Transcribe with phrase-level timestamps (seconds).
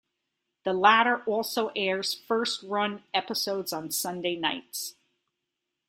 [0.63, 4.95] The latter also airs first run episodes on Sunday Nights.